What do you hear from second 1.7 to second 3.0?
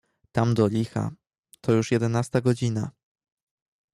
już jedenasta godzina."